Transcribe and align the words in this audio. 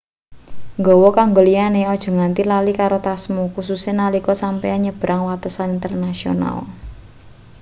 nggawa 0.79 1.09
kanggo 1.17 1.41
liyane 1.47 1.81
aja 1.93 2.09
nganti 2.15 2.41
lali 2.51 2.71
karo 2.79 2.97
tasmu 3.07 3.41
kususe 3.55 3.91
nalika 3.99 4.33
sampeyan 4.41 4.81
nyebrang 4.85 5.21
watesan 5.29 5.73
internasional 5.77 6.57